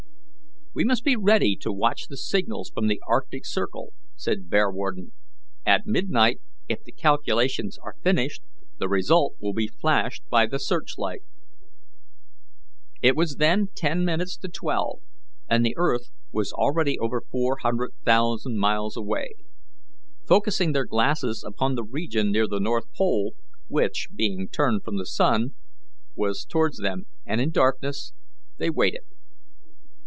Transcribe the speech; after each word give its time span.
"We 0.73 0.85
must 0.85 1.03
be 1.03 1.17
ready 1.17 1.57
to 1.63 1.73
watch 1.73 2.07
the 2.07 2.15
signals 2.15 2.71
from 2.73 2.87
the 2.87 3.01
arctic 3.05 3.45
circle," 3.45 3.91
said 4.15 4.49
Bearwarden. 4.49 5.11
"At 5.65 5.81
midnight, 5.85 6.39
if 6.69 6.81
the 6.85 6.93
calculations 6.93 7.77
are 7.79 7.97
finished, 8.03 8.41
the 8.79 8.87
result 8.87 9.35
will 9.41 9.51
be 9.51 9.67
flashed 9.67 10.23
by 10.29 10.45
the 10.45 10.59
searchlight." 10.59 11.23
It 13.01 13.17
was 13.17 13.35
then 13.35 13.67
ten 13.75 14.05
minutes 14.05 14.37
to 14.37 14.47
twelve, 14.47 15.01
and 15.49 15.65
the 15.65 15.75
earth 15.75 16.09
was 16.31 16.53
already 16.53 16.97
over 16.97 17.19
four 17.29 17.57
hundred 17.59 17.91
thousand 18.05 18.57
miles 18.57 18.95
away. 18.95 19.33
Focusing 20.25 20.71
their 20.71 20.85
glasses 20.85 21.43
upon 21.45 21.75
the 21.75 21.83
region 21.83 22.31
near 22.31 22.47
the 22.47 22.61
north 22.61 22.89
pole, 22.93 23.33
which, 23.67 24.07
being 24.15 24.47
turned 24.47 24.85
from 24.85 24.97
the 24.97 25.05
sun, 25.05 25.49
was 26.15 26.45
towards 26.45 26.77
them 26.77 27.07
and 27.25 27.41
in 27.41 27.51
darkness, 27.51 28.13
they 28.57 28.69
waited. 28.69 29.01